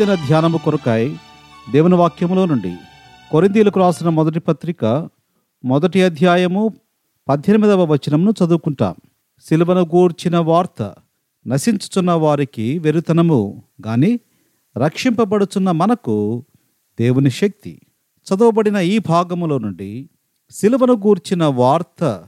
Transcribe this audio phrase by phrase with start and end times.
[0.00, 1.14] ఈ ధ్యానము కొరకాయ
[1.72, 2.76] దేవుని వాక్యములో నుండి
[3.32, 5.08] కొరిందీలకు రాసిన మొదటి పత్రిక
[5.64, 6.74] మొదటి అధ్యాయము
[7.28, 8.94] పద్దెనిమిదవ వచనమును చదువుకుంటాం.
[9.48, 10.94] సిలువను గూర్చిన వార్త
[11.46, 14.20] నశించుచున్న వారికి వెరుతనము గాని
[14.76, 16.44] రక్షింపబడుచున్న మనకు
[17.00, 17.80] దేవుని శక్తి.
[18.26, 20.10] చదవబడిన ఈ భాగములో నుండి
[20.50, 22.22] సిలువను గూర్చిన వార్త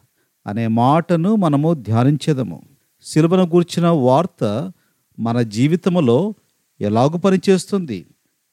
[0.47, 2.63] అనే మాటను మనము ధ్యానించేదము.
[3.03, 4.73] సిలువను గూర్చిన వార్త
[5.19, 6.35] మన జీవితములో
[6.81, 8.07] ఎలాగు పనిచేస్తుంది?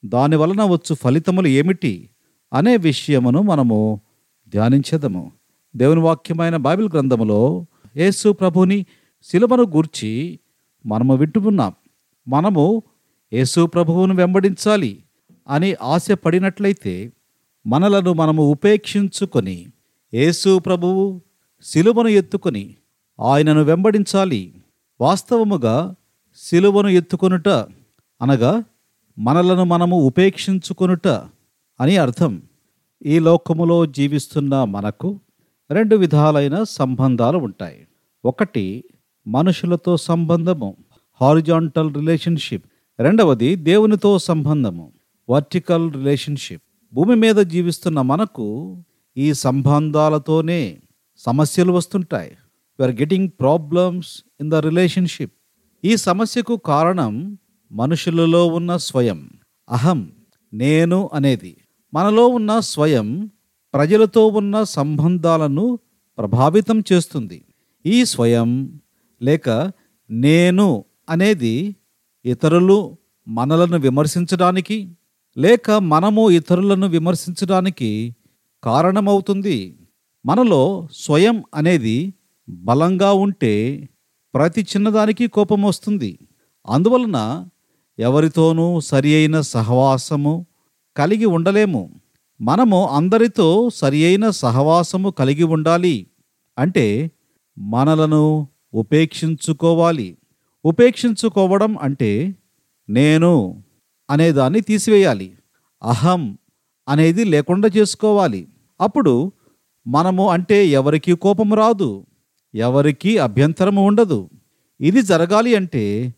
[0.04, 2.10] దాని వలన వచ్చు ఫలితములు ఏమిటి?
[2.52, 4.00] అనే విషయమును మనము
[4.48, 5.32] ధ్యానించదము.
[5.76, 7.66] దేవుని వాక్యమైన బైబిల్ గ్రంథములో
[7.96, 8.86] యేసు ప్రభుని
[9.22, 10.38] శిలువను గూర్చి
[10.86, 11.72] మనము వింటున్నాం.
[12.28, 12.82] మనము
[13.32, 15.04] యేసు ప్రభువును వెంబడించాలి
[15.48, 17.12] అని ఆశపడినట్లయితే
[17.66, 19.66] మనలను మనము ఉపేక్షించుకొని
[20.14, 21.20] యేసు ప్రభువు
[21.62, 22.74] శిలువను ఎత్తుకొని
[23.20, 24.54] ఆయనను వెంబడించాలి.
[25.00, 25.94] వాస్తవముగా
[26.36, 27.48] శిలువను ఎత్తుకొనుట
[28.20, 28.64] అనగా
[29.18, 31.08] మనలను మనము ఉపేక్షించుకొనుట
[31.80, 32.42] అని అర్థం.
[33.06, 35.20] ఈ లోకములో జీవిస్తున్న మనకు
[35.70, 37.86] రెండు విధాలైన సంబంధాలు ఉంటాయి.
[38.24, 38.84] ఒకటి
[39.26, 40.76] మనుషులతో సంబంధము
[41.20, 42.64] హారిజాంటల్ రిలేషన్షిప్
[43.00, 44.92] రెండవది దేవునితో సంబంధము
[45.30, 48.76] వర్టికల్ రిలేషన్షిప్ భూమి మీద జీవిస్తున్న మనకు
[49.16, 50.78] ఈ సంబంధాలతోనే
[51.18, 52.30] సమస్యలు వస్తుంటాయి.
[52.78, 55.32] We're getting problems in the relationship
[55.84, 57.38] ఈ సమస్యకు కారణం
[57.72, 59.30] మనుషులలో ఉన్న స్వయం
[59.70, 60.12] అహం
[60.52, 61.56] నేను అనేది.
[61.94, 63.30] మనలో ఉన్న స్వయం
[63.74, 65.78] ప్రజలతో ఉన్న సంబంధాలను
[66.18, 67.44] ప్రభావితం చేస్తుంది.
[67.86, 68.80] ఈ స్వయం
[69.22, 69.72] లేక
[70.10, 71.76] నేను అనేది
[72.24, 72.96] ఇతరులు
[73.28, 74.96] మనలను విమర్శించడానికి
[75.38, 78.16] లేక మనము ఇతరులను విమర్శించడానికి
[78.64, 79.78] కారణమవుతుంది.
[80.26, 82.14] మనలో స్వయం అనేది
[82.48, 83.88] బలంగా ఉంటే
[84.34, 86.18] ప్రతి చిన్నదానికి కోపం వస్తుంది.
[86.68, 87.46] అందువలన
[88.00, 90.46] ఎవరితోనూ సరి అయిన సహవాసము
[90.96, 92.00] కలిగి ఉండలేము.
[92.40, 96.06] మనము అందరితో సరి అయిన సహవాసము కలిగి ఉండాలి.
[96.58, 97.10] అంటే
[97.58, 100.18] మనలను ఉపేక్షించుకోవాలి.
[100.64, 102.34] ఉపేక్షించుకోవడం అంటే
[102.88, 103.64] నేను
[104.10, 105.38] అనేదాన్ని తీసివేయాలి.
[105.82, 106.38] అహం
[106.88, 108.48] అనేది లేకుండా చేసుకోవాలి.
[108.80, 109.32] అప్పుడు
[109.86, 112.06] మనము అంటే ఎవరికీ కోపం రాదు.
[112.54, 114.30] ఎవరికీ అభ్యంతరము ఉండదు.
[114.80, 116.14] ఇది జరగాలి అంటే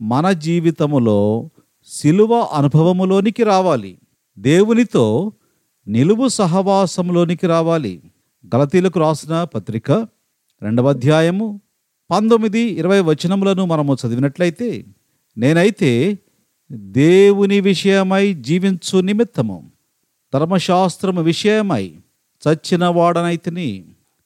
[0.00, 1.50] మన జీవితములో
[1.86, 3.98] శిలువ అనుభవములోనికి రావాలి.
[4.38, 5.32] దేవునితో
[5.88, 8.02] నిలువు సహవాసంలోనికి రావాలి.
[8.54, 9.90] గలతీలకు రాసిన పత్రిక
[10.62, 11.60] రెండవ అధ్యాయము
[12.10, 14.84] పంతొమ్మిది ఇరవై వచనములను మనము చదివినట్లయితే
[15.36, 16.18] నేనైతే
[16.72, 19.72] దేవుని విషయమై జీవించు నిమిత్తము
[20.34, 21.94] ధర్మశాస్త్రము విషయమై
[22.48, 23.84] చచ్చిన వాడనైతిని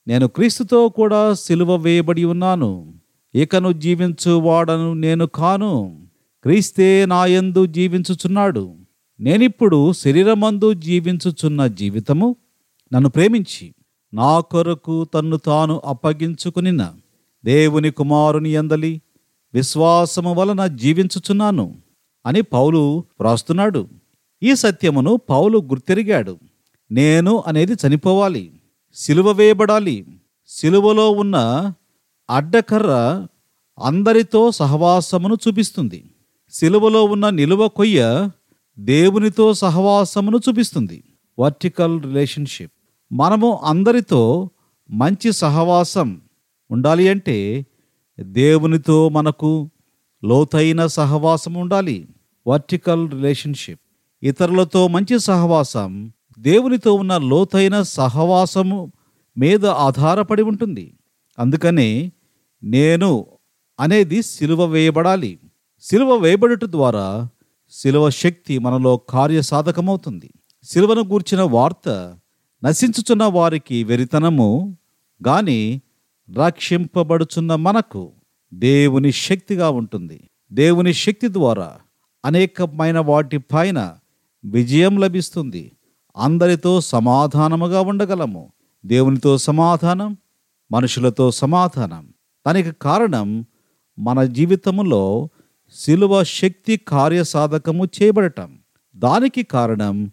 [0.08, 2.97] నేను క్రీస్తుతో కూడా సిలువ వేయబడి ఉన్నాను.
[3.34, 6.06] ఇకను జీవించు వాడను నేను కాను.
[6.42, 8.74] క్రీస్తే నాయందు జీవించుచున్నాడు.
[9.20, 12.36] నేనిప్పుడు శరీరమందు జీవించుచున్న జీవితము
[12.94, 13.74] నన్ను ప్రేమించి
[14.14, 16.86] నా కొరకు తన్ను తాను అప్పగించుకునిన
[17.44, 19.02] దేవుని కుమారుని ఎందలి
[19.54, 21.74] విశ్వాసము వలన జీవించుచున్నాను
[22.26, 23.88] అని పౌలు వ్రాస్తున్నాడు.
[24.42, 26.38] ఈ సత్యమును పౌలు గుర్తెరిగాడు.
[26.90, 28.50] నేను అనేది చనిపోవాలి
[28.94, 30.06] సిలువ వేయబడాలి
[30.48, 31.72] సిలువలో ఉన్న
[32.30, 33.26] అడ్డకర్ర
[33.84, 36.10] అందరితో సహవాసమును చూపిస్తుంది.
[36.50, 38.30] సిలువలో ఉన్న నిలువ కొయ్య
[38.78, 41.04] దేవునితో సహవాసమును చూపిస్తుంది.
[41.38, 42.72] Vertical relationship.
[43.12, 44.50] మనము అందరితో
[44.90, 46.20] మంచి సహవాసం
[46.70, 47.66] ఉండాలి అంటే
[48.20, 49.70] దేవునితో మనకు
[50.24, 52.08] లోతైన సహవాసం ఉండాలి.
[52.46, 53.80] Vertical relationship.
[54.22, 58.92] ఇతరులతో మంచి సహవాసం దేవునితో ఉన్న లోతైన సహవాసము
[59.38, 60.94] మీద ఆధారపడి ఉంటుంది.
[61.38, 62.12] అందుకనే
[62.62, 63.26] నేను
[63.80, 65.38] అనేది సిలువ వేయబడాలి.
[65.80, 67.28] సిలువ వేయబడుట ద్వారా
[67.70, 70.30] సిలువ శక్తి మనలో కార్యసాధకమవుతుంది.
[70.64, 72.18] సిలువను గూర్చిన వార్త
[72.64, 74.76] నశించుచున్న వారికి వెరితనము
[75.26, 75.80] గాని
[76.38, 78.12] రక్షింపబడుచున్న మనకు
[78.54, 80.30] దేవుని శక్తిగా ఉంటుంది.
[80.52, 81.76] దేవుని శక్తి ద్వారా
[82.24, 83.96] అనేకమైన వాటిపైన
[84.44, 85.72] విజయం లభిస్తుంది.
[86.16, 88.52] అందరితో సమాధానముగా ఉండగలము.
[88.86, 90.16] దేవునితో సమాధానం
[90.72, 92.08] మనుషులతో సమాధానం.
[92.48, 93.44] దానికి కారణం
[93.98, 95.28] మన జీవితములో
[95.72, 98.58] శిలువ శక్తి కార్యసాధకము చేయబడటం.
[98.96, 100.10] దానికి కారణం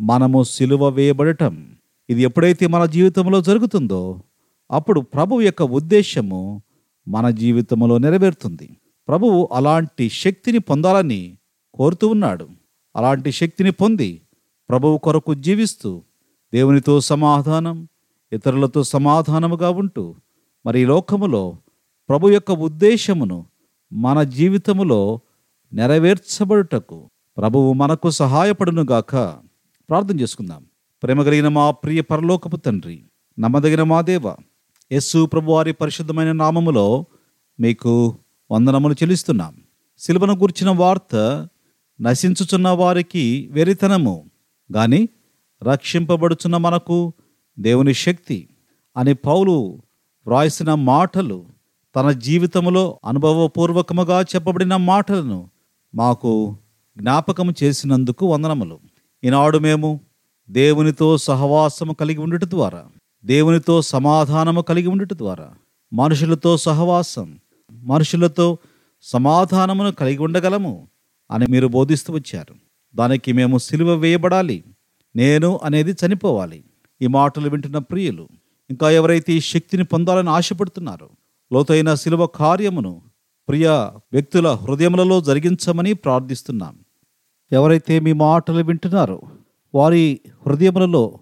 [0.00, 1.76] మనము సిలువ వేయబడటం.
[2.10, 4.22] ఇది ఎప్పుడైతే మన జీవితంలో జరుగుతుందో
[4.70, 6.62] అప్పుడు ప్రభు యొక్క ఉద్దేశము
[7.08, 8.76] మన జీవితంలో నెరవేరుతుంది.
[9.08, 11.38] ప్రభువు అలాంటి శక్తిని పొందాలని
[11.74, 12.48] కోరుతూ ఉన్నాడు.
[12.96, 14.22] అలాంటి శక్తిని పొంది
[14.68, 16.02] ప్రభువు కొరకు జీవిస్తూ
[16.54, 17.88] దేవునితో సమాధానం
[18.32, 20.14] ఇతరులతో సమాధానముగా ఉంటూ
[20.66, 21.58] మరి లోకములో
[22.08, 23.46] ప్రభు యొక్క ఉద్దేశమును
[23.92, 25.20] మన జీవితములో
[25.72, 29.12] నెరవేర్చబడుటకు ప్రభువు మనకు సహాయపడునుగాక.
[29.88, 30.66] ప్రార్థన చేసుకుందాం.
[31.02, 33.02] ప్రేమ కలిగిన మా ప్రియ పరలోకపు తండ్రి
[33.38, 34.34] నమ్మదగిన మా దేవ
[34.92, 37.04] యస్సు ప్రభు వారి పరిశుద్ధమైన నామములో
[37.60, 38.18] మీకు
[38.50, 39.56] వందనములు చెల్లిస్తున్నాం.
[39.98, 41.48] శిలువను గూర్చిన వార్త
[42.00, 44.30] నశించుచున్న వారికి వెరితనము
[44.74, 45.08] గాని
[45.62, 47.12] రక్షింపబడుచున్న మనకు
[47.58, 48.48] దేవుని శక్తి
[48.96, 49.82] అని పౌలు
[50.26, 51.53] వ్రాసిన మాటలు
[51.96, 55.50] తన జీవితంలో అనుభవపూర్వకముగా చెప్పబడిన మాటలను
[55.94, 56.56] మాకు
[56.98, 58.80] జ్ఞాపకం చేసినందుకు వందనములు.
[59.24, 60.00] ఈనాడు మేము
[60.50, 62.84] దేవునితో సహవాసము కలిగి ఉండుట ద్వారా
[63.24, 65.50] దేవునితో సమాధానము కలిగి ఉండుట ద్వారా
[65.92, 67.38] మనుషులతో సహవాసం
[67.72, 68.58] మనుషులతో
[69.02, 70.88] సమాధానమును కలిగి ఉండగలము
[71.30, 72.54] అని మీరు బోధిస్తూ వచ్చారు.
[72.94, 74.64] దానికి మేము సిలువ వేయబడాలి
[75.16, 76.64] నేను అనేది చనిపోవాలి.
[77.02, 78.28] ఈ మాటలు వింటున్న ప్రియులు
[78.70, 81.08] ఇంకా ఎవరైతే ఈ శక్తిని పొందాలని ఆశపడుతున్నారో
[81.52, 83.02] లోతైన శిలువ కార్యమును
[83.48, 83.68] ప్రియ
[84.12, 86.78] వ్యక్తుల హృదయములలో జరిగించమని ప్రార్థిస్తున్నాం.
[87.52, 89.20] ఎవరైతే మీ మాటలు వింటున్నారో
[89.74, 91.18] వారి హృదయములలో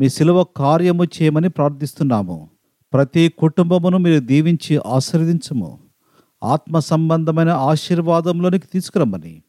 [0.00, 2.50] మీ సిలువ కార్యము చేయమని ప్రార్థిస్తున్నాము.
[2.92, 5.78] ప్రతి కుటుంబమును మీరు దీవించి ఆశీర్వదించము.
[6.44, 9.42] ఆత్మ సంబంధమైన ఆశీర్వాదంలోనికి తీసుకురమ్మని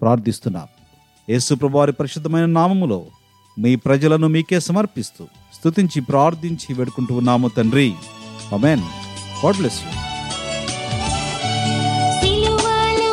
[0.00, 0.66] ప్రార్థిస్తున్నాం.
[1.30, 3.06] యేసుప్రభువారి పరిశుద్ధమైన నామములో
[3.58, 5.24] మీ ప్రజలను మీకే సమర్పిస్తూ
[5.54, 7.94] స్తుతించి ప్రార్థించి వేడుకుంటూ ఉన్నాము తండ్రి.
[8.52, 8.82] Amen
[9.44, 9.90] God bless you.
[12.18, 13.12] సిలువలో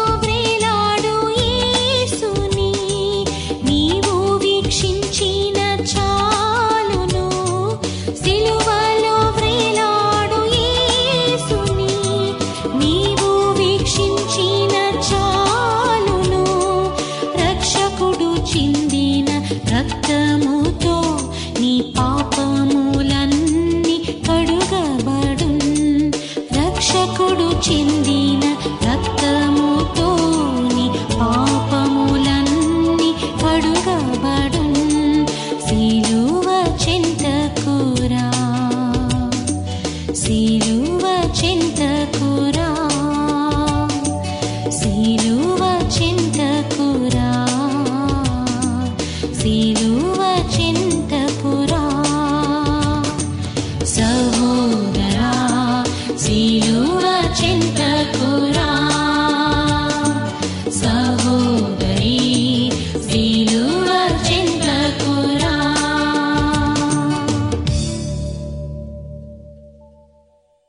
[53.93, 55.10] सहोदर